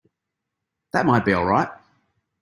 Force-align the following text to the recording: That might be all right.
That 0.93 1.05
might 1.05 1.25
be 1.25 1.33
all 1.33 1.45
right. 1.45 1.69